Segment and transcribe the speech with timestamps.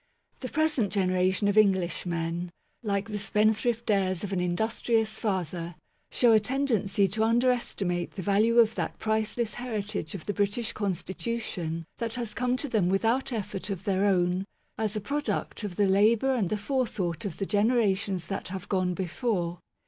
[0.39, 2.51] The present generation of English men,
[2.81, 5.75] like the spendthrift heirs of an industrious father,
[6.09, 11.85] show a tendency to underestimate the value of that priceless heritage of the British Constitution
[11.99, 14.45] that has come to them without effort of their own,
[14.75, 18.95] as a product of the labour and the forethought of the generations that have gone
[18.95, 19.59] before.